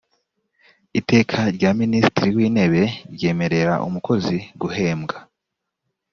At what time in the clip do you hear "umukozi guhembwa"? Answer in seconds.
3.87-5.17